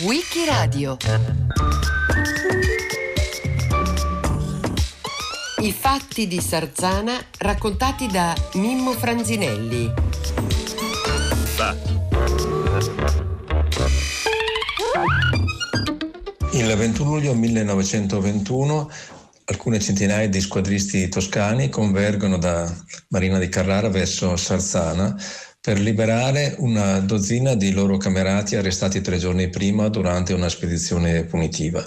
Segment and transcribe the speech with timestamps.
[0.00, 0.96] Wikiradio
[5.60, 9.92] I fatti di Sarzana raccontati da Mimmo Franzinelli.
[16.54, 18.90] Il 21 luglio 1921
[19.44, 22.68] alcune centinaia di squadristi toscani convergono da
[23.10, 25.16] Marina di Carrara verso Sarzana
[25.66, 31.84] per liberare una dozzina di loro camerati arrestati tre giorni prima durante una spedizione punitiva.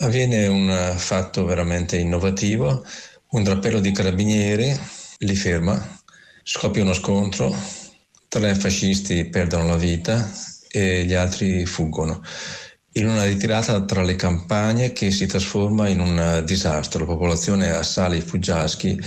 [0.00, 2.84] Avviene un fatto veramente innovativo,
[3.30, 4.78] un drappello di carabinieri
[5.20, 6.02] li ferma,
[6.42, 7.56] scoppia uno scontro,
[8.28, 10.30] tre fascisti perdono la vita
[10.68, 12.22] e gli altri fuggono
[12.92, 17.06] in una ritirata tra le campagne che si trasforma in un disastro.
[17.06, 19.00] La popolazione assale i fuggiaschi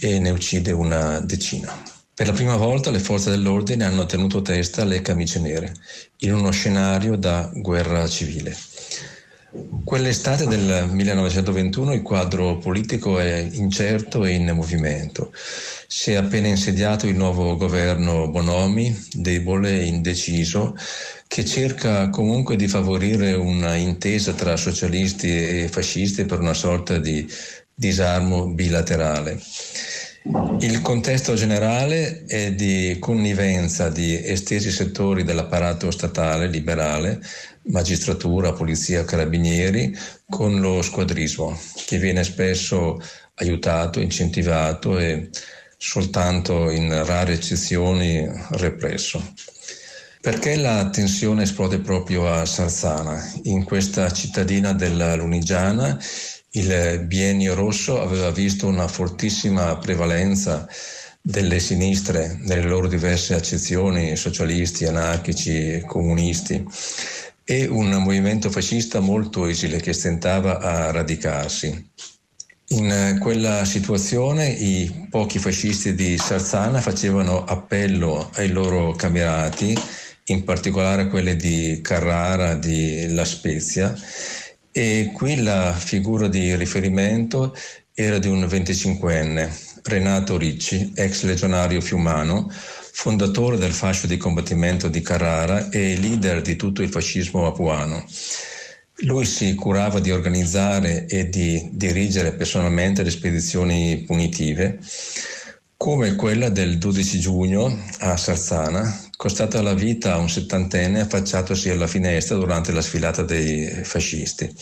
[0.00, 1.93] e ne uccide una decina.
[2.16, 5.74] Per la prima volta le forze dell'ordine hanno tenuto testa alle camicie nere,
[6.18, 8.56] in uno scenario da guerra civile.
[9.82, 15.32] Quell'estate del 1921 il quadro politico è incerto e in movimento.
[15.88, 20.76] Si è appena insediato il nuovo governo Bonomi, debole e indeciso,
[21.26, 27.28] che cerca comunque di favorire una intesa tra socialisti e fascisti per una sorta di
[27.74, 29.40] disarmo bilaterale.
[30.60, 37.20] Il contesto generale è di connivenza di estesi settori dell'apparato statale liberale,
[37.64, 39.94] magistratura, polizia, carabinieri,
[40.26, 42.98] con lo squadrismo, che viene spesso
[43.34, 45.28] aiutato, incentivato e
[45.76, 49.34] soltanto in rare eccezioni represso.
[50.22, 56.00] Perché la tensione esplode proprio a Sarzana, in questa cittadina della Lunigiana
[56.56, 60.68] il biennio rosso aveva visto una fortissima prevalenza
[61.20, 66.64] delle sinistre nelle loro diverse accezioni, socialisti, anarchici, comunisti,
[67.44, 71.90] e un movimento fascista molto esile che stentava a radicarsi.
[72.68, 79.76] In quella situazione i pochi fascisti di Sarzana facevano appello ai loro camerati,
[80.26, 83.94] in particolare quelli di Carrara, di La Spezia,
[84.76, 87.56] e qui la figura di riferimento
[87.94, 89.48] era di un 25enne,
[89.84, 96.56] Renato Ricci, ex legionario fiumano, fondatore del fascio di combattimento di Carrara e leader di
[96.56, 98.04] tutto il fascismo apuano.
[99.02, 104.80] Lui si curava di organizzare e di dirigere personalmente le spedizioni punitive,
[105.76, 111.86] come quella del 12 giugno a Sarzana, costata la vita a un settantenne affacciatosi alla
[111.86, 114.54] finestra durante la sfilata dei fascisti.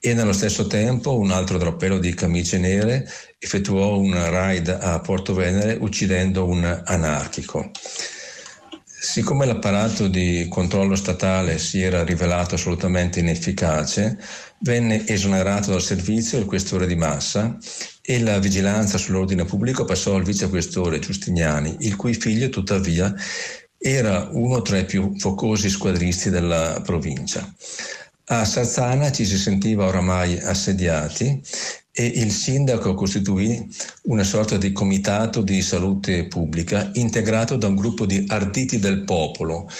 [0.00, 3.06] E nello stesso tempo un altro drappello di camicie nere
[3.38, 7.70] effettuò un raid a Porto Venere uccidendo un anarchico.
[8.82, 14.16] Siccome l'apparato di controllo statale si era rivelato assolutamente inefficace,
[14.60, 17.58] venne esonerato dal servizio il questore di Massa
[18.00, 23.14] e la vigilanza sull'ordine pubblico passò al vicequestore Giustiniani, il cui figlio tuttavia
[23.88, 27.54] era uno tra i più focosi squadristi della provincia.
[28.28, 31.40] A Sarzana ci si sentiva oramai assediati
[31.92, 33.64] e il sindaco costituì
[34.02, 39.70] una sorta di comitato di salute pubblica integrato da un gruppo di arditi del popolo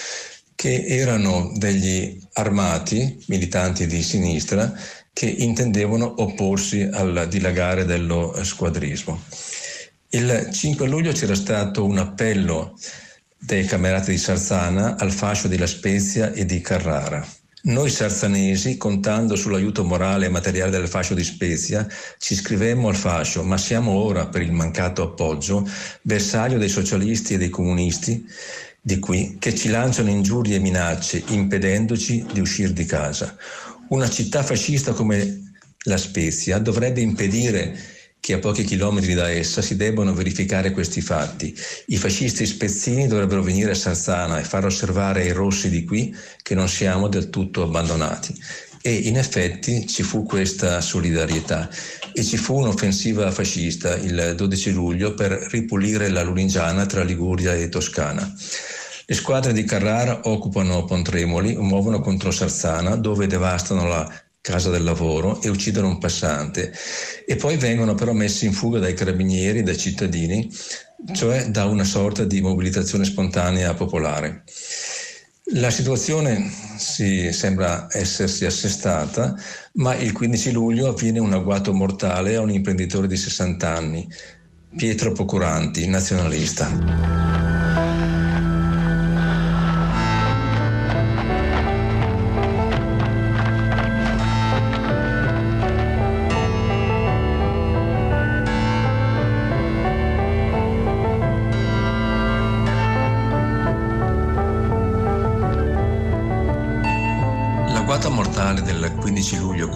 [0.54, 4.72] che erano degli armati militanti di sinistra
[5.12, 9.20] che intendevano opporsi al dilagare dello squadrismo.
[10.10, 12.78] Il 5 luglio c'era stato un appello
[13.38, 17.26] dei camerati di Sarzana al fascio di La Spezia e di Carrara.
[17.66, 21.84] Noi sarzanesi, contando sull'aiuto morale e materiale del fascio di Spezia,
[22.18, 25.68] ci iscrivemmo al fascio, ma siamo ora, per il mancato appoggio,
[26.02, 28.24] bersaglio dei socialisti e dei comunisti
[28.80, 33.36] di qui che ci lanciano ingiurie e minacce, impedendoci di uscire di casa.
[33.88, 35.52] Una città fascista come
[35.86, 37.76] La Spezia dovrebbe impedire
[38.20, 41.56] che a pochi chilometri da essa si debbano verificare questi fatti.
[41.86, 46.54] I fascisti spezzini dovrebbero venire a Sarzana e far osservare ai rossi di qui che
[46.54, 48.34] non siamo del tutto abbandonati.
[48.82, 51.68] E in effetti ci fu questa solidarietà
[52.12, 57.68] e ci fu un'offensiva fascista il 12 luglio per ripulire la Lunigiana tra Liguria e
[57.68, 58.32] Toscana.
[59.08, 65.42] Le squadre di Carrara occupano Pontremoli, muovono contro Sarzana dove devastano la casa del lavoro
[65.42, 66.72] e uccidono un passante
[67.26, 70.48] e poi vengono però messi in fuga dai carabinieri, dai cittadini,
[71.12, 74.44] cioè da una sorta di mobilitazione spontanea popolare.
[75.54, 79.34] La situazione si sembra essersi assestata,
[79.74, 84.08] ma il 15 luglio avviene un agguato mortale a un imprenditore di 60 anni,
[84.76, 87.36] Pietro Pocuranti, nazionalista.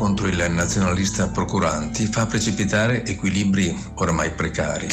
[0.01, 4.89] Contro il nazionalista Procuranti fa precipitare equilibri oramai precari.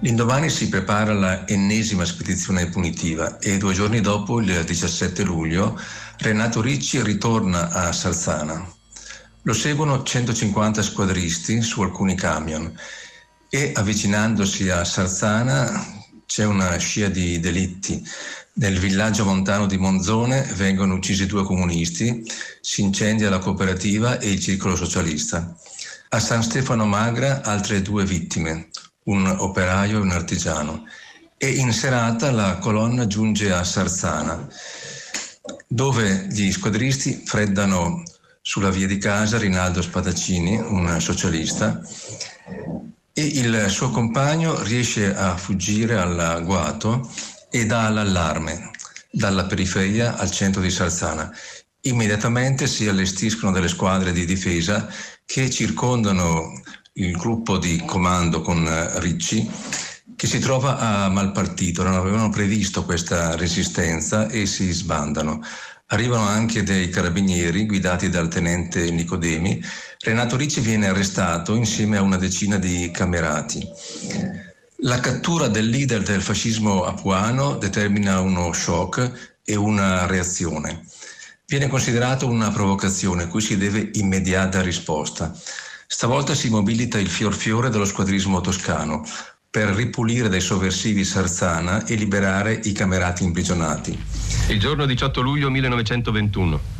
[0.00, 5.80] L'indomani si prepara la ennesima spedizione punitiva e due giorni dopo, il 17 luglio,
[6.18, 8.62] Renato Ricci ritorna a Salzana.
[9.40, 12.70] Lo seguono 150 squadristi su alcuni camion
[13.48, 18.04] e avvicinandosi a Salzana c'è una scia di delitti.
[18.54, 22.24] Nel villaggio montano di Monzone vengono uccisi due comunisti,
[22.60, 25.56] si incendia la cooperativa e il circolo socialista.
[26.10, 28.68] A San Stefano Magra altre due vittime,
[29.04, 30.84] un operaio e un artigiano.
[31.38, 34.48] E in serata la colonna giunge a Sarzana,
[35.68, 38.02] dove gli squadristi freddano
[38.40, 41.82] sulla via di casa Rinaldo Spadaccini, un socialista,
[43.18, 47.10] e il suo compagno riesce a fuggire all'agguato
[47.50, 48.72] e dà l'allarme
[49.10, 51.32] dalla periferia al centro di Sarzana.
[51.80, 54.86] Immediatamente si allestiscono delle squadre di difesa
[55.24, 56.60] che circondano
[56.94, 58.68] il gruppo di comando con
[59.00, 59.50] Ricci
[60.14, 65.42] che si trova a Malpartito, non avevano previsto questa resistenza e si sbandano.
[65.86, 69.62] Arrivano anche dei carabinieri guidati dal tenente Nicodemi.
[70.00, 73.66] Renato Ricci viene arrestato insieme a una decina di camerati.
[74.80, 80.84] La cattura del leader del fascismo apuano determina uno shock e una reazione.
[81.46, 85.34] Viene considerato una provocazione cui si deve immediata risposta.
[85.86, 89.04] Stavolta si mobilita il fior fiore dello squadrismo toscano,
[89.48, 93.98] per ripulire dai sovversivi Sarzana e liberare i camerati imprigionati.
[94.48, 96.75] Il giorno 18 luglio 1921.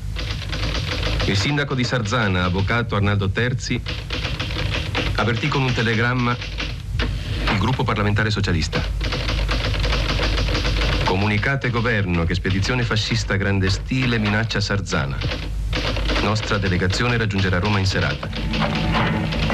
[1.27, 3.81] Il sindaco di Sarzana, avvocato Arnaldo Terzi,
[5.17, 6.37] avvertì con un telegramma
[7.51, 8.81] il gruppo parlamentare socialista.
[11.05, 15.19] Comunicate governo che spedizione fascista grande stile minaccia Sarzana.
[16.23, 18.29] Nostra delegazione raggiungerà Roma in serata.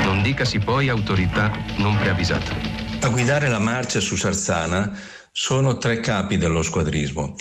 [0.04, 2.52] Non dicasi poi autorità non preavvisata.
[3.00, 4.92] A guidare la marcia su Sarzana
[5.32, 7.34] sono tre capi dello squadrismo.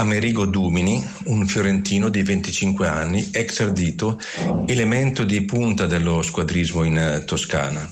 [0.00, 4.18] Amerigo Dumini, un fiorentino di 25 anni, ex ardito,
[4.66, 7.86] elemento di punta dello squadrismo in eh, Toscana.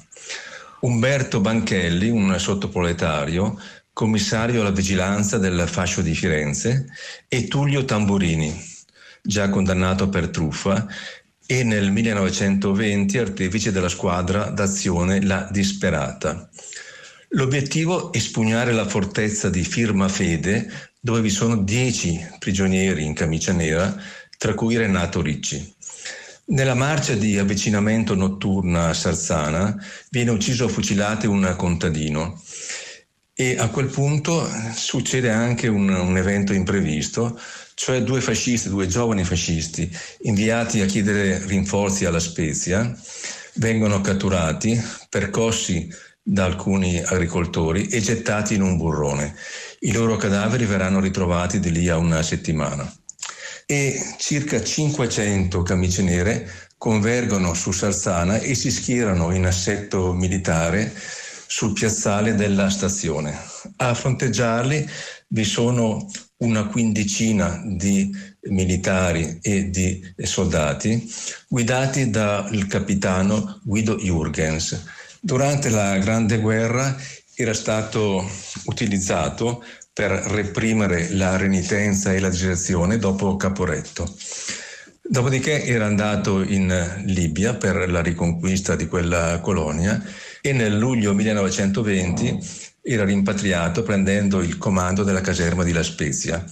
[0.80, 3.60] Umberto Banchelli, un sottoproletario,
[3.92, 6.86] commissario alla vigilanza del fascio di Firenze,
[7.28, 8.58] e Tullio Tamburini,
[9.22, 10.86] già condannato per truffa
[11.46, 16.48] e nel 1920 artefice della squadra d'azione La Disperata.
[17.32, 23.52] L'obiettivo è espugnare la fortezza di Firma Fede, dove vi sono dieci prigionieri in camicia
[23.52, 23.94] nera,
[24.36, 25.74] tra cui Renato Ricci.
[26.46, 29.76] Nella marcia di avvicinamento notturna a Sarzana
[30.10, 32.40] viene ucciso a fucilate un contadino
[33.34, 37.38] e a quel punto succede anche un, un evento imprevisto,
[37.74, 39.88] cioè due fascisti, due giovani fascisti
[40.22, 42.98] inviati a chiedere rinforzi alla Spezia,
[43.54, 45.88] vengono catturati, percossi
[46.30, 49.34] da alcuni agricoltori e gettati in un burrone.
[49.80, 52.92] I loro cadaveri verranno ritrovati di lì a una settimana.
[53.64, 60.92] E circa 500 camicie nere convergono su Sarzana e si schierano in assetto militare
[61.46, 63.34] sul piazzale della stazione.
[63.76, 64.86] A fronteggiarli
[65.28, 68.14] vi sono una quindicina di
[68.50, 71.10] militari e di soldati
[71.48, 74.78] guidati dal capitano Guido Jürgens
[75.20, 76.96] Durante la Grande Guerra
[77.34, 78.24] era stato
[78.66, 84.16] utilizzato per reprimere la renitenza e la diserzione dopo Caporetto.
[85.02, 90.00] Dopodiché era andato in Libia per la riconquista di quella colonia
[90.40, 92.38] e nel luglio 1920
[92.82, 96.44] era rimpatriato prendendo il comando della caserma di La Spezia.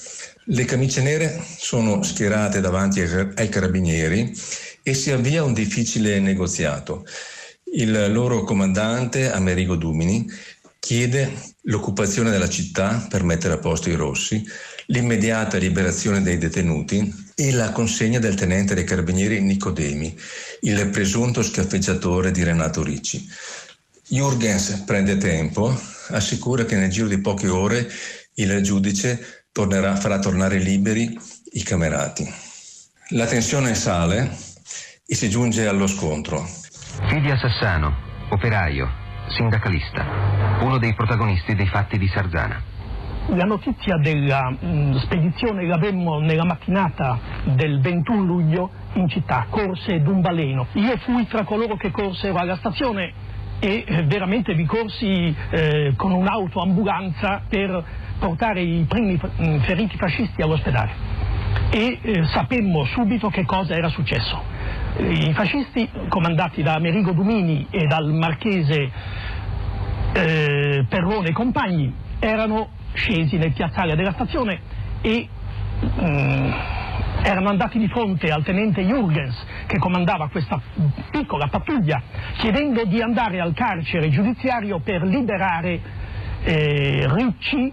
[0.46, 4.34] Le camicie nere sono schierate davanti ai carabinieri
[4.82, 7.04] e si avvia un difficile negoziato.
[7.72, 10.24] Il loro comandante, Amerigo Dumini,
[10.78, 11.32] chiede
[11.62, 14.46] l'occupazione della città per mettere a posto i rossi,
[14.86, 20.16] l'immediata liberazione dei detenuti e la consegna del tenente dei carabinieri Nicodemi,
[20.60, 23.28] il presunto scaffeggiatore di Renato Ricci.
[24.08, 25.76] Jürgens prende tempo,
[26.10, 27.90] assicura che nel giro di poche ore
[28.34, 31.18] il giudice tornerà, farà tornare liberi
[31.52, 32.32] i camerati.
[33.10, 34.36] La tensione sale
[35.04, 36.64] e si giunge allo scontro.
[37.04, 37.94] Fidia Sassano,
[38.30, 38.88] operaio,
[39.28, 40.04] sindacalista,
[40.62, 42.60] uno dei protagonisti dei fatti di Sarzana.
[43.28, 50.00] La notizia della mh, mm, spedizione l'avemmo nella mattinata del 21 luglio in città, corse
[50.00, 50.66] d'un baleno.
[50.72, 53.12] Io fui tra coloro che corsero alla stazione
[53.60, 57.84] e eh, veramente vi corsi eh, con un'autoambulanza per
[58.18, 61.14] portare i primi mm, feriti fascisti all'ospedale.
[61.70, 64.55] e eh, sapemmo subito che cosa era successo.
[64.98, 68.90] I fascisti, comandati da Amerigo Dumini e dal marchese
[70.14, 74.58] eh, Perrone e compagni, erano scesi nel piazzale della stazione
[75.02, 75.28] e
[75.84, 76.50] mm,
[77.22, 79.36] erano andati di fronte al tenente Jurgens
[79.66, 80.58] che comandava questa
[81.10, 82.00] piccola pattuglia
[82.38, 85.80] chiedendo di andare al carcere giudiziario per liberare
[86.42, 87.72] eh, Ricci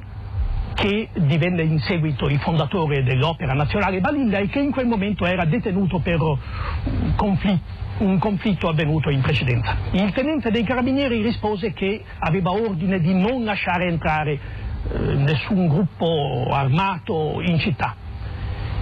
[0.74, 5.46] che divenne in seguito il fondatore dell'Opera Nazionale Balilla e che in quel momento era
[5.46, 9.76] detenuto per un conflitto, un conflitto avvenuto in precedenza.
[9.92, 16.48] Il tenente dei carabinieri rispose che aveva ordine di non lasciare entrare eh, nessun gruppo
[16.52, 17.96] armato in città.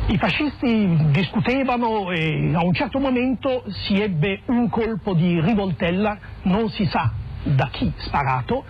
[0.08, 6.70] I fascisti discutevano e a un certo momento si ebbe un colpo di rivoltella, non
[6.70, 7.12] si sa
[7.44, 8.64] da chi sparato,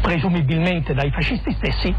[0.00, 1.94] presumibilmente dai fascisti stessi,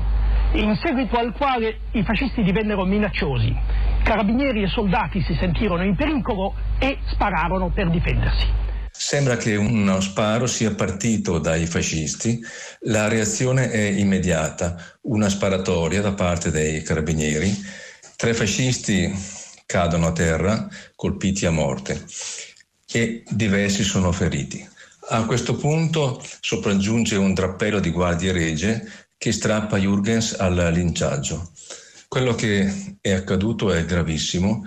[0.53, 3.55] in seguito al quale i fascisti divennero minacciosi.
[4.03, 8.65] Carabinieri e soldati si sentirono in pericolo e spararono per difendersi.
[8.89, 12.39] Sembra che uno sparo sia partito dai fascisti,
[12.81, 17.53] la reazione è immediata, una sparatoria da parte dei carabinieri,
[18.15, 19.13] tre fascisti
[19.67, 22.05] cadono a terra colpiti a morte
[22.91, 24.67] e diversi sono feriti.
[25.09, 31.51] A questo punto sopraggiunge un drappello di guardie regie che strappa Jürgens al linciaggio.
[32.07, 34.65] Quello che è accaduto è gravissimo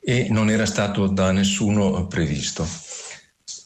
[0.00, 2.68] e non era stato da nessuno previsto.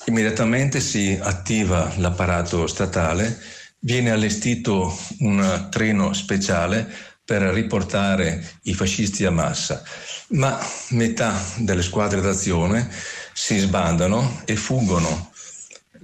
[0.07, 3.39] Immediatamente si attiva l'apparato statale,
[3.81, 6.91] viene allestito un treno speciale
[7.25, 9.83] per riportare i fascisti a massa,
[10.29, 10.59] ma
[10.91, 12.89] metà delle squadre d'azione
[13.35, 15.31] si sbandano e fuggono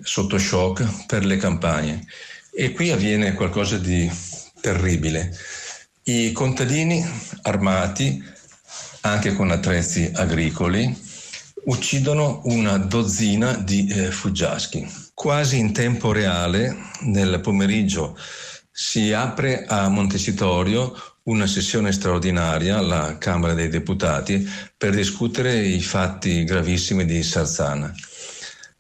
[0.03, 2.07] sotto shock per le campagne.
[2.57, 4.09] E qui avviene qualcosa di
[4.61, 5.37] terribile.
[6.05, 7.05] I contadini
[7.43, 8.23] armati,
[9.01, 10.97] anche con attrezzi agricoli,
[11.65, 14.89] uccidono una dozzina di eh, fuggiaschi.
[15.15, 18.17] Quasi in tempo reale, nel pomeriggio,
[18.71, 20.95] si apre a Montecitorio
[21.25, 27.93] una sessione straordinaria alla Camera dei Deputati per discutere i fatti gravissimi di Sarzana.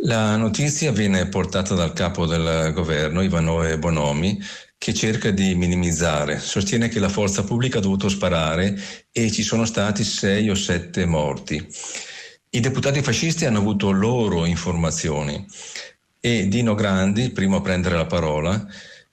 [0.06, 4.38] La notizia viene portata dal capo del governo, Ivanoe Bonomi,
[4.76, 6.38] che cerca di minimizzare.
[6.38, 8.78] Sostiene che la forza pubblica ha dovuto sparare
[9.10, 11.66] e ci sono stati sei o sette morti.
[12.50, 15.42] I deputati fascisti hanno avuto loro informazioni
[16.20, 18.62] e Dino Grandi, primo a prendere la parola,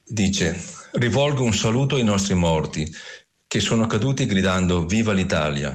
[0.05, 0.61] dice
[0.93, 2.85] rivolgo un saluto ai nostri morti
[3.47, 5.73] che sono caduti gridando viva l'Italia.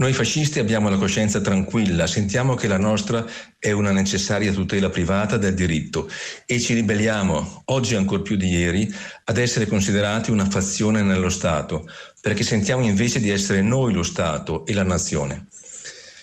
[0.00, 3.22] Noi fascisti abbiamo la coscienza tranquilla, sentiamo che la nostra
[3.58, 6.08] è una necessaria tutela privata del diritto
[6.46, 8.90] e ci ribelliamo, oggi ancor più di ieri,
[9.24, 11.86] ad essere considerati una fazione nello Stato,
[12.18, 15.48] perché sentiamo invece di essere noi lo Stato e la nazione.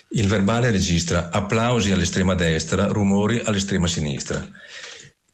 [0.10, 4.44] Il verbale registra applausi all'estrema destra, rumori all'estrema sinistra.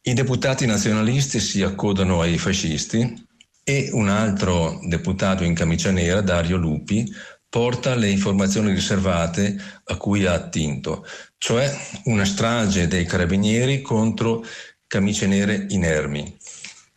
[0.01, 3.25] I deputati nazionalisti si accodano ai fascisti
[3.63, 7.09] e un altro deputato in camicia nera, Dario Lupi,
[7.53, 11.05] porta le informazioni riservate a cui ha attinto,
[11.38, 11.72] cioè
[12.05, 14.43] una strage dei carabinieri contro
[14.88, 16.36] camicie nere inermi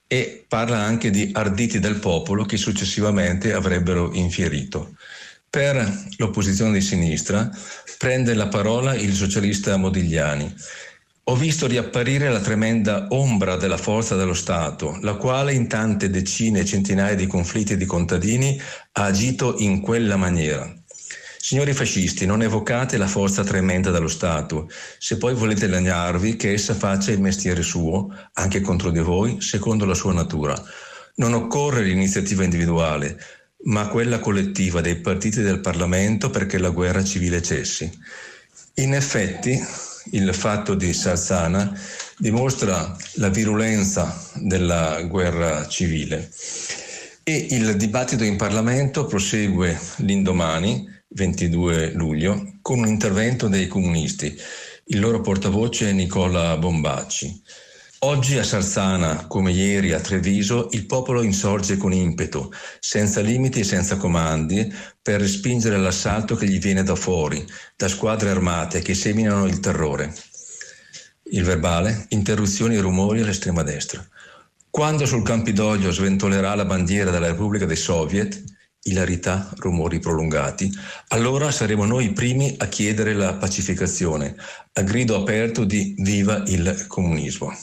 [0.06, 4.94] e parla anche di arditi del popolo che successivamente avrebbero infierito.
[5.50, 7.50] Per l'opposizione di sinistra
[7.98, 10.54] prende la parola il socialista Modigliani
[11.28, 16.60] ho visto riapparire la tremenda ombra della forza dello Stato, la quale in tante decine
[16.60, 18.60] e centinaia di conflitti di contadini
[18.92, 20.72] ha agito in quella maniera.
[21.36, 26.74] Signori fascisti, non evocate la forza tremenda dello Stato, se poi volete lagnarvi che essa
[26.74, 30.54] faccia il mestiere suo, anche contro di voi, secondo la sua natura.
[31.16, 33.18] Non occorre l'iniziativa individuale,
[33.64, 37.90] ma quella collettiva dei partiti del Parlamento perché la guerra civile cessi.
[38.74, 39.60] In effetti,
[40.12, 41.78] il fatto di Sarzana
[42.18, 46.30] dimostra la virulenza della guerra civile
[47.28, 54.32] e il dibattito in Parlamento prosegue l'indomani, 22 luglio, con un intervento dei comunisti.
[54.84, 57.42] Il loro portavoce è Nicola Bombacci.
[58.00, 63.64] Oggi a Sarzana, come ieri a Treviso, il popolo insorge con impeto, senza limiti e
[63.64, 67.42] senza comandi, per respingere l'assalto che gli viene da fuori,
[67.74, 70.14] da squadre armate che seminano il terrore.
[71.30, 74.06] Il verbale, interruzioni e rumori all'estrema destra.
[74.68, 78.55] Quando sul Campidoglio sventolerà la bandiera della Repubblica dei Soviet,
[78.86, 80.72] ilarità, rumori prolungati,
[81.08, 84.34] allora saremo noi i primi a chiedere la pacificazione,
[84.72, 87.56] a grido aperto di viva il comunismo.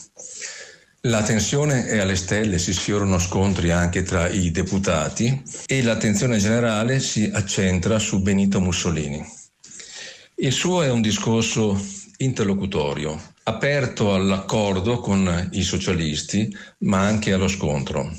[1.06, 6.98] La tensione è alle stelle, si sfiorano scontri anche tra i deputati e l'attenzione generale
[6.98, 9.22] si accentra su Benito Mussolini.
[10.36, 11.78] Il suo è un discorso
[12.16, 18.10] interlocutorio, aperto all'accordo con i socialisti, ma anche allo scontro.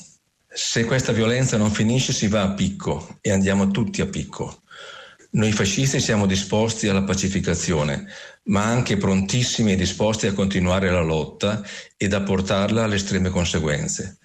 [0.58, 4.62] Se questa violenza non finisce si va a picco e andiamo tutti a picco.
[5.32, 8.06] Noi fascisti siamo disposti alla pacificazione,
[8.44, 11.62] ma anche prontissimi e disposti a continuare la lotta
[11.98, 14.20] ed a portarla alle estreme conseguenze.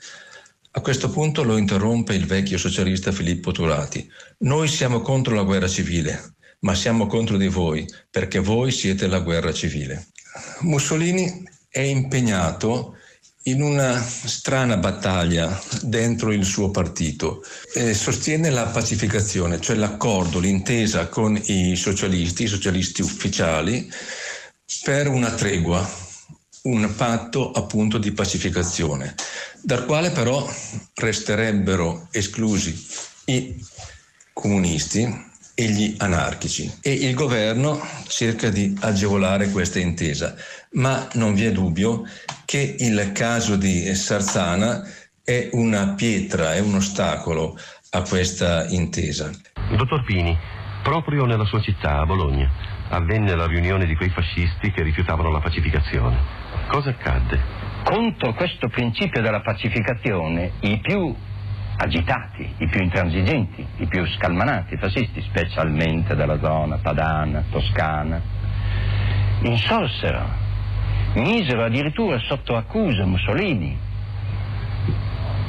[0.71, 4.09] A questo punto lo interrompe il vecchio socialista Filippo Turati.
[4.39, 9.19] Noi siamo contro la guerra civile, ma siamo contro di voi, perché voi siete la
[9.19, 10.07] guerra civile.
[10.61, 12.95] Mussolini è impegnato
[13.45, 17.43] in una strana battaglia dentro il suo partito.
[17.75, 23.91] Eh, sostiene la pacificazione, cioè l'accordo, l'intesa con i socialisti, i socialisti ufficiali,
[24.85, 25.89] per una tregua,
[26.63, 29.15] un patto appunto di pacificazione,
[29.63, 30.49] dal quale però
[30.95, 32.87] resterebbero esclusi
[33.27, 33.65] i
[34.33, 40.35] comunisti e gli anarchici e il governo cerca di agevolare questa intesa,
[40.73, 42.05] ma non vi è dubbio
[42.51, 44.83] che il caso di Sarzana
[45.25, 47.57] è una pietra, è un ostacolo
[47.91, 49.31] a questa intesa.
[49.77, 50.37] Dottor Pini,
[50.83, 52.51] proprio nella sua città, a Bologna,
[52.89, 56.19] avvenne la riunione di quei fascisti che rifiutavano la pacificazione.
[56.67, 57.39] Cosa accadde?
[57.85, 61.15] Contro questo principio della pacificazione, i più
[61.77, 68.21] agitati, i più intransigenti, i più scalmanati fascisti, specialmente della zona padana, toscana,
[69.43, 70.40] insorsero,
[71.15, 73.89] misero addirittura sotto accusa Mussolini.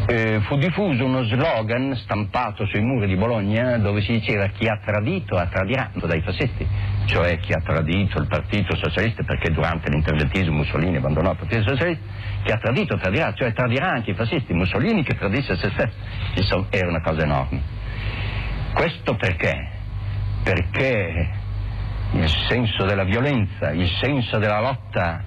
[0.08, 4.80] Eh, fu diffuso uno slogan stampato sui muri di Bologna dove si diceva chi ha
[4.84, 6.68] tradito ha tradirà dai fascisti,
[7.06, 12.04] cioè chi ha tradito il partito socialista perché durante l'interventismo Mussolini abbandonò il partito socialista
[12.44, 15.96] che ha tradito tradirà, cioè tradirà anche i fascisti, Mussolini che tradisce se stesso.
[16.36, 17.62] Insomma, era una cosa enorme.
[18.74, 19.70] Questo perché?
[20.44, 21.30] Perché
[22.14, 25.24] il senso della violenza, il senso della lotta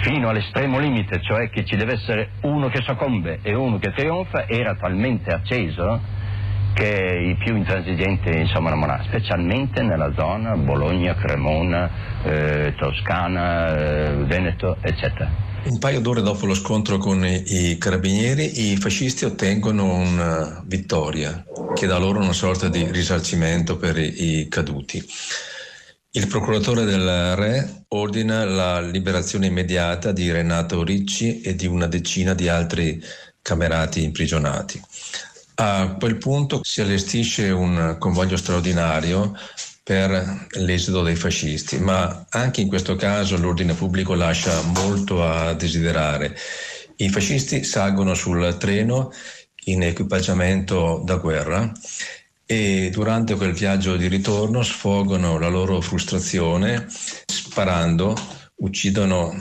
[0.00, 4.48] fino all'estremo limite, cioè che ci deve essere uno che soccombe e uno che trionfa,
[4.48, 6.00] era talmente acceso
[6.74, 11.90] che i più intransigenti insomma non specialmente nella zona Bologna, Cremona,
[12.24, 15.50] eh, Toscana, eh, Veneto, eccetera.
[15.64, 21.86] Un paio d'ore dopo lo scontro con i carabinieri, i fascisti ottengono una vittoria che
[21.86, 25.00] dà loro una sorta di risarcimento per i caduti.
[26.14, 32.34] Il procuratore del re ordina la liberazione immediata di Renato Ricci e di una decina
[32.34, 33.02] di altri
[33.40, 34.78] camerati imprigionati.
[35.54, 39.34] A quel punto si allestisce un convoglio straordinario
[39.82, 46.36] per l'esodo dei fascisti, ma anche in questo caso l'ordine pubblico lascia molto a desiderare.
[46.96, 49.10] I fascisti salgono sul treno
[49.64, 51.72] in equipaggiamento da guerra
[52.46, 56.86] e durante quel viaggio di ritorno sfogano la loro frustrazione
[57.26, 58.14] sparando,
[58.56, 59.34] uccidono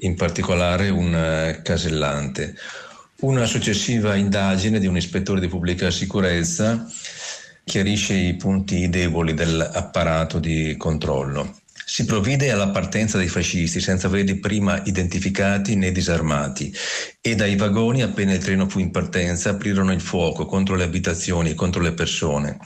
[0.00, 2.54] in particolare un casellante.
[3.20, 6.86] Una successiva indagine di un ispettore di pubblica sicurezza
[7.64, 11.58] chiarisce i punti deboli dell'apparato di controllo.
[11.90, 16.70] Si provvide alla partenza dei fascisti senza averli prima identificati né disarmati
[17.18, 21.48] e dai vagoni appena il treno fu in partenza aprirono il fuoco contro le abitazioni
[21.48, 22.58] e contro le persone.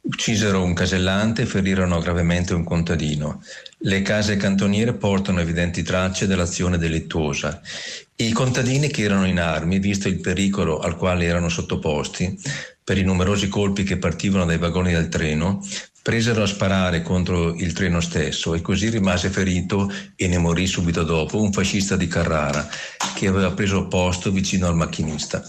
[0.00, 3.44] Uccisero un casellante e ferirono gravemente un contadino.
[3.78, 7.60] Le case cantoniere portano evidenti tracce dell'azione delittuosa.
[8.16, 12.36] I contadini che erano in armi, visto il pericolo al quale erano sottoposti,
[12.82, 15.64] per i numerosi colpi che partivano dai vagoni del treno,
[16.02, 21.02] presero a sparare contro il treno stesso e così rimase ferito e ne morì subito
[21.02, 22.68] dopo un fascista di Carrara
[23.14, 25.42] che aveva preso posto vicino al macchinista.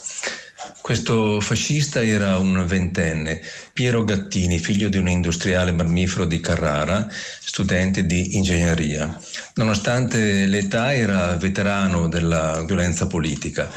[0.82, 8.06] Questo fascista era un ventenne, Piero Gattini, figlio di un industriale mammifero di Carrara, studente
[8.06, 9.18] di ingegneria.
[9.56, 13.70] Nonostante l'età era veterano della violenza politica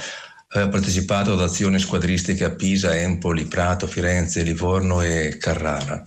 [0.55, 6.03] aveva partecipato ad azioni squadristiche a Pisa, Empoli, Prato, Firenze, Livorno e Carrara.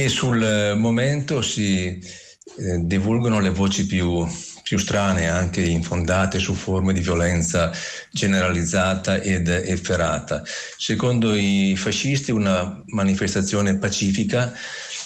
[0.00, 4.24] E sul momento si eh, divulgano le voci più,
[4.62, 7.72] più strane, anche infondate su forme di violenza
[8.12, 10.44] generalizzata ed efferata.
[10.76, 14.52] Secondo i fascisti una manifestazione pacifica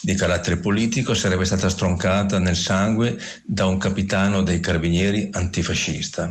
[0.03, 6.31] di carattere politico sarebbe stata stroncata nel sangue da un capitano dei carabinieri antifascista.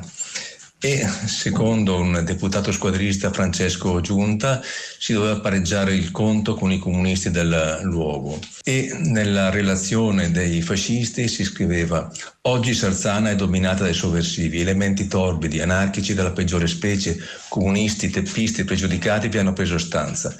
[0.83, 4.61] E secondo un deputato squadrista Francesco Giunta
[4.97, 11.27] si doveva pareggiare il conto con i comunisti del luogo e nella relazione dei fascisti
[11.27, 17.15] si scriveva oggi Sarzana è dominata dai sovversivi, elementi torbidi, anarchici della peggiore specie,
[17.47, 20.35] comunisti, teppisti, pregiudicati vi hanno preso stanza.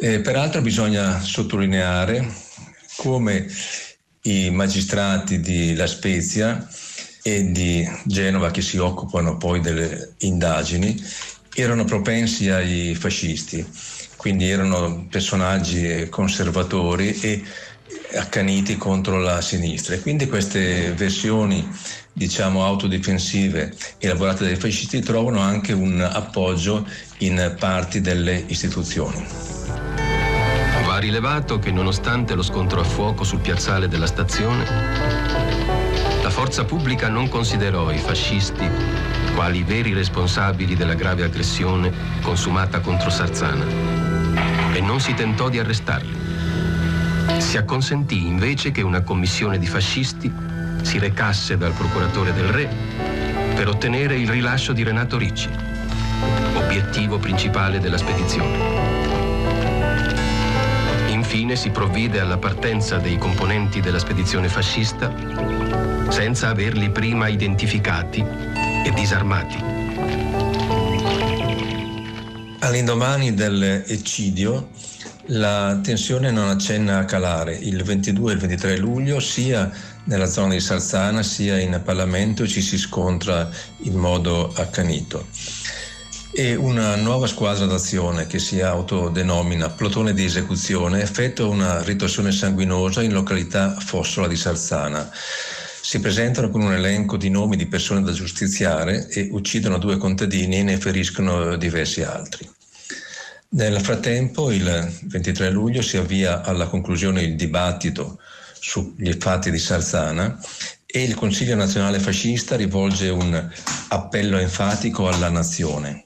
[0.00, 2.24] Eh, peraltro bisogna sottolineare
[2.96, 3.48] come
[4.22, 6.64] i magistrati di La Spezia
[7.22, 10.96] e di Genova che si occupano poi delle indagini
[11.54, 13.66] erano propensi ai fascisti,
[14.16, 17.42] quindi erano personaggi conservatori e
[18.14, 21.68] accaniti contro la sinistra e quindi queste versioni
[22.12, 26.86] diciamo autodifensive elaborate dai fascisti trovano anche un appoggio
[27.18, 29.24] in parti delle istituzioni.
[30.84, 35.57] Va rilevato che nonostante lo scontro a fuoco sul piazzale della stazione,
[36.28, 38.68] la forza pubblica non considerò i fascisti
[39.34, 43.64] quali veri responsabili della grave aggressione consumata contro Sarzana
[44.74, 46.14] e non si tentò di arrestarli.
[47.38, 50.30] Si acconsentì invece che una commissione di fascisti
[50.82, 52.68] si recasse dal procuratore del re
[53.54, 55.48] per ottenere il rilascio di Renato Ricci,
[56.56, 59.06] obiettivo principale della spedizione.
[61.08, 65.10] Infine si provvide alla partenza dei componenti della spedizione fascista
[66.08, 68.24] senza averli prima identificati
[68.84, 69.56] e disarmati.
[72.60, 74.70] All'indomani dell'eccidio
[75.26, 77.54] la tensione non accenna a calare.
[77.54, 79.70] Il 22 e il 23 luglio sia
[80.04, 83.48] nella zona di Salzana sia in Parlamento ci si scontra
[83.82, 85.26] in modo accanito.
[86.32, 93.02] E una nuova squadra d'azione che si autodenomina Plotone di esecuzione effettua una ritorsione sanguinosa
[93.02, 95.10] in località Fossola di Salzana
[95.88, 100.58] si presentano con un elenco di nomi di persone da giustiziare e uccidono due contadini
[100.58, 102.46] e ne feriscono diversi altri.
[103.52, 108.18] Nel frattempo, il 23 luglio, si avvia alla conclusione il dibattito
[108.60, 110.38] sugli fatti di Sarzana
[110.84, 113.50] e il Consiglio nazionale fascista rivolge un
[113.88, 116.02] appello enfatico alla nazione.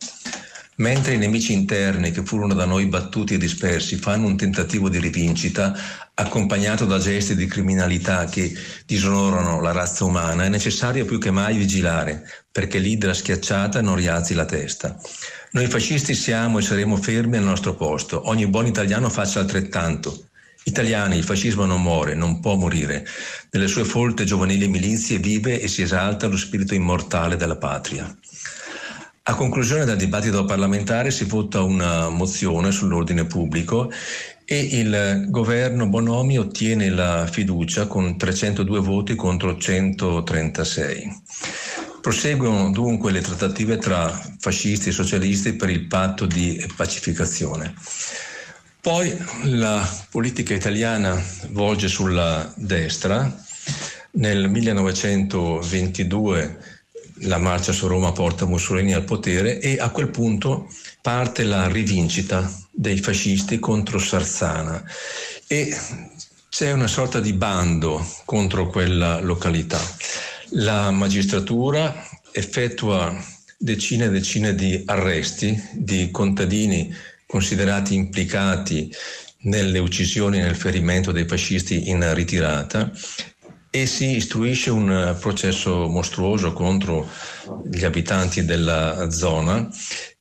[0.76, 4.98] Mentre i nemici interni che furono da noi battuti e dispersi fanno un tentativo di
[4.98, 5.76] rivincita,
[6.14, 8.54] accompagnato da gesti di criminalità che
[8.86, 14.32] disonorano la razza umana, è necessario più che mai vigilare perché l'idra schiacciata non rialzi
[14.32, 14.98] la testa.
[15.52, 18.28] Noi fascisti siamo e saremo fermi al nostro posto.
[18.28, 20.28] Ogni buon italiano faccia altrettanto.
[20.64, 23.06] Italiani, il fascismo non muore, non può morire.
[23.50, 28.16] Nelle sue folte giovanili milizie vive e si esalta lo spirito immortale della patria.
[29.24, 33.88] A conclusione del dibattito parlamentare si vota una mozione sull'ordine pubblico
[34.44, 41.22] e il governo Bonomi ottiene la fiducia con 302 voti contro 136.
[42.00, 47.74] Proseguono dunque le trattative tra fascisti e socialisti per il patto di pacificazione.
[48.80, 51.16] Poi la politica italiana
[51.50, 53.32] volge sulla destra.
[54.14, 56.71] Nel 1922
[57.22, 60.68] la marcia su Roma porta Mussolini al potere e a quel punto
[61.00, 64.82] parte la rivincita dei fascisti contro Sarzana
[65.46, 65.76] e
[66.48, 69.80] c'è una sorta di bando contro quella località.
[70.50, 71.94] La magistratura
[72.30, 73.14] effettua
[73.56, 76.94] decine e decine di arresti di contadini
[77.26, 78.92] considerati implicati
[79.44, 82.92] nelle uccisioni e nel ferimento dei fascisti in ritirata
[83.74, 87.08] e si istruisce un processo mostruoso contro
[87.64, 89.66] gli abitanti della zona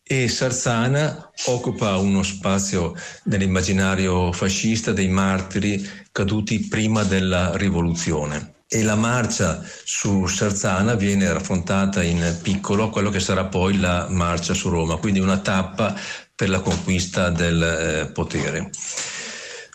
[0.01, 8.95] e Sarzana occupa uno spazio nell'immaginario fascista dei martiri caduti prima della rivoluzione e la
[8.95, 14.95] marcia su Sarzana viene raffrontata in piccolo quello che sarà poi la marcia su Roma,
[14.95, 15.93] quindi una tappa
[16.33, 18.69] per la conquista del eh, potere.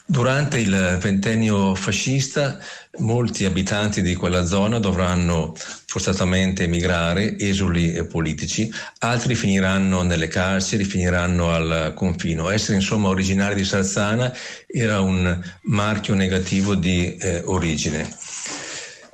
[0.08, 2.58] Durante il ventennio fascista
[2.98, 5.54] molti abitanti di quella zona dovranno
[5.86, 12.50] forzatamente emigrare, esuli politici, altri finiranno nelle carceri, finiranno al confino.
[12.50, 14.32] Essere insomma originari di Sarzana
[14.66, 18.08] era un marchio negativo di eh, origine.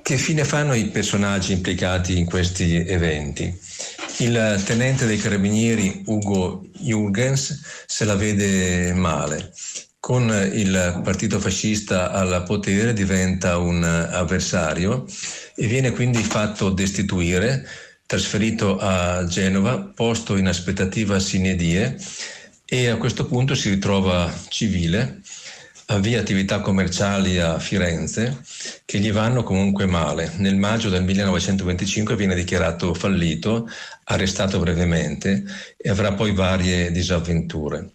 [0.03, 3.57] Che fine fanno i personaggi implicati in questi eventi?
[4.19, 9.53] Il tenente dei carabinieri Ugo Jürgens se la vede male
[10.03, 15.07] con il partito fascista al potere diventa un avversario
[15.55, 17.65] e viene quindi fatto destituire,
[18.05, 21.97] trasferito a Genova, posto in aspettativa sine die
[22.65, 25.23] e a questo punto si ritrova civile
[25.87, 28.43] avvia attività commerciali a Firenze
[28.85, 30.33] che gli vanno comunque male.
[30.37, 33.69] Nel maggio del 1925 viene dichiarato fallito,
[34.05, 35.45] arrestato brevemente
[35.77, 37.91] e avrà poi varie disavventure.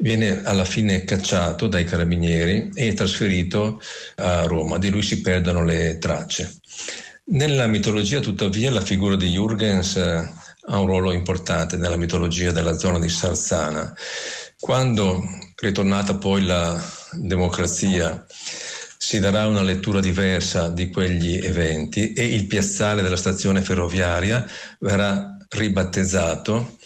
[0.00, 3.80] Viene alla fine cacciato dai carabinieri e trasferito
[4.16, 6.60] a Roma, di lui si perdono le tracce.
[7.32, 10.32] Nella mitologia tuttavia la figura di Jürgens eh,
[10.68, 13.94] ha un ruolo importante nella mitologia della zona di Sarzana.
[14.58, 15.22] Quando,
[15.56, 16.82] ritornata poi la
[17.12, 18.24] democrazia,
[18.96, 24.46] si darà una lettura diversa di quegli eventi e il piazzale della stazione ferroviaria
[24.78, 26.78] verrà ribattezzato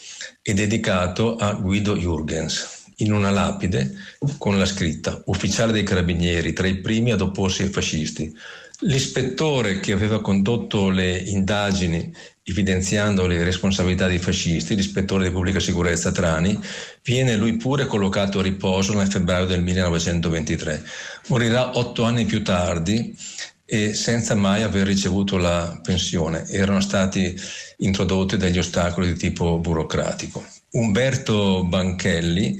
[0.42, 3.92] e dedicato a Guido Jürgens in una lapide
[4.38, 8.34] con la scritta ufficiale dei carabinieri tra i primi ad opporsi ai fascisti.
[8.80, 12.12] L'ispettore che aveva condotto le indagini
[12.44, 16.58] evidenziando le responsabilità dei fascisti, l'ispettore di pubblica sicurezza Trani,
[17.02, 20.82] viene lui pure collocato a riposo nel febbraio del 1923.
[21.28, 23.16] Morirà otto anni più tardi
[23.64, 26.46] e senza mai aver ricevuto la pensione.
[26.48, 27.34] Erano stati
[27.78, 30.44] introdotti degli ostacoli di tipo burocratico.
[30.74, 32.58] Umberto Banchelli,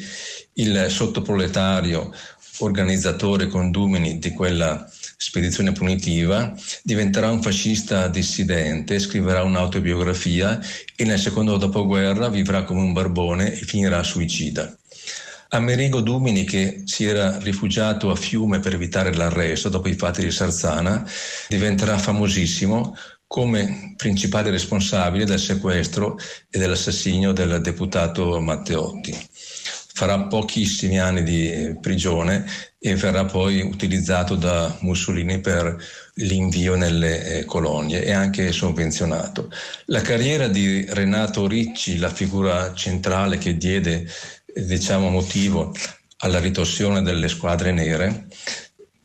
[0.55, 2.15] il sottoproletario
[2.59, 10.61] organizzatore condumini di quella spedizione punitiva, diventerà un fascista dissidente, scriverà un'autobiografia
[10.95, 14.73] e nel secondo dopoguerra vivrà come un barbone e finirà suicida.
[15.49, 20.31] Amerigo Dumini, che si era rifugiato a Fiume per evitare l'arresto dopo i fatti di
[20.31, 21.05] Sarzana,
[21.49, 26.19] diventerà famosissimo come principale responsabile del sequestro
[26.51, 29.29] e dell'assassinio del deputato Matteotti
[29.95, 32.45] farà pochissimi anni di prigione
[32.81, 35.77] e verrà poi utilizzato da Mussolini per
[36.15, 39.51] l'invio nelle eh, colonie e anche sovvenzionato.
[39.87, 44.05] La carriera di Renato Ricci, la figura centrale che diede
[44.53, 45.73] diciamo, motivo
[46.19, 48.27] alla ritorsione delle squadre nere,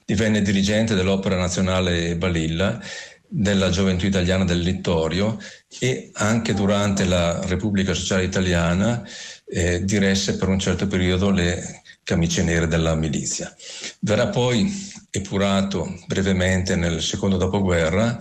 [0.04, 2.82] divenne dirigente dell'Opera Nazionale Balilla
[3.30, 5.38] della gioventù italiana del Littorio
[5.80, 9.08] e anche durante la Repubblica Sociale Italiana
[9.46, 13.56] eh, diresse per un certo periodo le camicie nere della milizia.
[14.00, 14.68] Verrà poi
[15.12, 18.18] epurato brevemente nel secondo dopoguerra,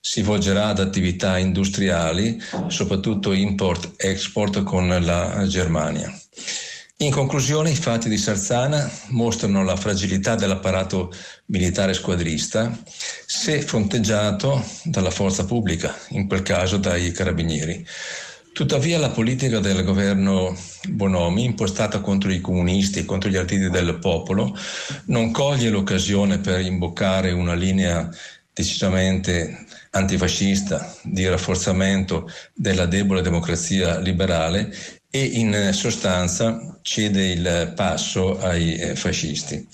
[0.00, 6.12] si volgerà ad attività industriali, soprattutto import-export con la Germania.
[7.00, 11.12] In conclusione, i fatti di Sarzana mostrano la fragilità dell'apparato
[11.46, 12.76] militare squadrista
[13.38, 17.86] se fronteggiato dalla forza pubblica, in quel caso dai carabinieri.
[18.52, 23.96] Tuttavia la politica del governo Bonomi, impostata contro i comunisti e contro gli arditi del
[24.00, 24.58] popolo,
[25.04, 28.10] non coglie l'occasione per imboccare una linea
[28.52, 34.74] decisamente antifascista di rafforzamento della debole democrazia liberale
[35.08, 39.64] e in sostanza cede il passo ai fascisti.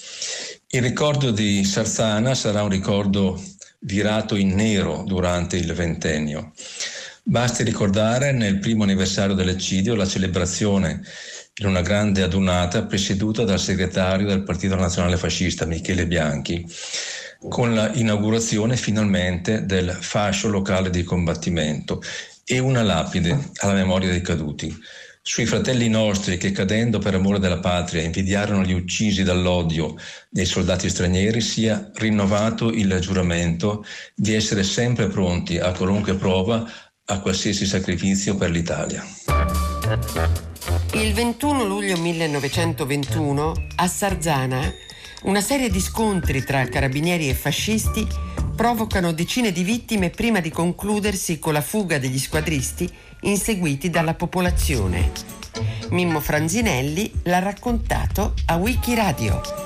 [0.74, 3.40] Il ricordo di Sarzana sarà un ricordo
[3.84, 6.52] virato in nero durante il ventennio.
[7.22, 11.00] Basti ricordare nel primo anniversario dell'eccidio la celebrazione
[11.56, 16.66] in una grande adunata presieduta dal segretario del Partito Nazionale Fascista Michele Bianchi,
[17.48, 22.02] con l'inaugurazione finalmente del fascio locale di combattimento
[22.44, 24.76] e una lapide alla memoria dei caduti.
[25.26, 29.94] Sui fratelli nostri che cadendo per amore della patria invidiarono gli uccisi dall'odio
[30.28, 36.70] dei soldati stranieri sia rinnovato il giuramento di essere sempre pronti a qualunque prova
[37.06, 39.02] a qualsiasi sacrificio per l'Italia.
[40.92, 44.70] Il 21 luglio 1921 a Sarzana
[45.22, 48.06] una serie di scontri tra carabinieri e fascisti
[48.54, 52.90] provocano decine di vittime prima di concludersi con la fuga degli squadristi
[53.22, 55.12] inseguiti dalla popolazione.
[55.90, 59.62] Mimmo Franzinelli l'ha raccontato a Wikiradio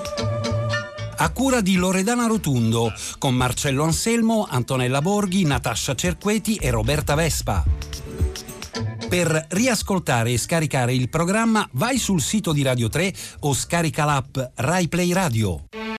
[1.20, 7.64] a cura di Loredana Rotundo, con Marcello Anselmo, Antonella Borghi, Natascia Cerqueti e Roberta Vespa.
[9.08, 14.38] Per riascoltare e scaricare il programma vai sul sito di Radio 3 o scarica l'app
[14.54, 15.64] RaiPlay Radio.